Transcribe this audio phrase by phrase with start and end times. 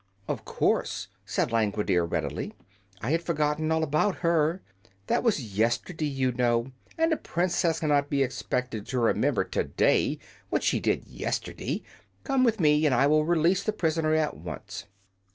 [0.27, 2.55] "Of course," said Langwidere, readily.
[3.03, 4.63] "I had forgotten all about her.
[5.05, 10.17] That was yesterday, you know, and a Princess cannot be expected to remember today
[10.49, 11.83] what she did yesterday.
[12.23, 14.85] Come with me, and I will release the prisoner at once."